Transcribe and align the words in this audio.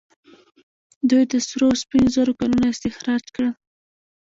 دوی 1.09 1.23
د 1.31 1.33
سرو 1.47 1.67
او 1.71 1.79
سپینو 1.81 2.13
زرو 2.15 2.31
کانونه 2.39 2.67
استخراج 2.69 3.23
کړل 3.35 3.53